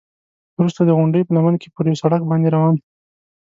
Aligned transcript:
وروسته 0.57 0.81
د 0.85 0.89
غونډۍ 0.97 1.21
په 1.25 1.31
لمن 1.37 1.55
کې 1.61 1.67
پر 1.75 1.83
یوه 1.89 1.99
سړک 2.01 2.21
باندې 2.29 2.53
روان 2.55 2.73
شوو. 2.79 2.87